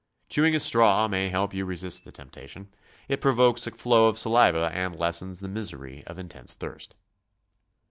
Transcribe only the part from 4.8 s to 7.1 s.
lessens the misery of intense thirst.